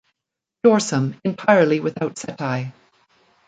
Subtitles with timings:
[0.65, 2.73] Dorsum entirely without setae.